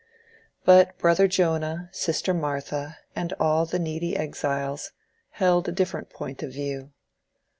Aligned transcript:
But 0.65 0.97
Brother 0.97 1.27
Jonah, 1.27 1.89
Sister 1.91 2.33
Martha, 2.33 2.97
and 3.15 3.33
all 3.39 3.67
the 3.67 3.77
needy 3.77 4.17
exiles, 4.17 4.93
held 5.29 5.69
a 5.69 5.71
different 5.71 6.09
point 6.09 6.41
of 6.41 6.51
view. 6.51 6.91